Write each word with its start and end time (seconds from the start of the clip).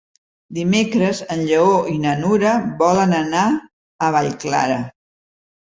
Dimecres 0.59 1.21
en 1.35 1.43
Lleó 1.51 1.75
i 1.93 1.95
na 2.07 2.15
Nura 2.23 2.57
volen 2.83 3.17
anar 3.21 3.45
a 4.09 4.13
Vallclara. 4.19 4.85